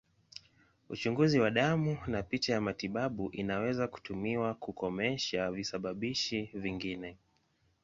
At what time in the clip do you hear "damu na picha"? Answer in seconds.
1.51-2.53